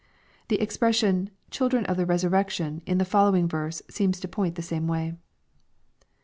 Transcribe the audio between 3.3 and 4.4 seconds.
verse, seems to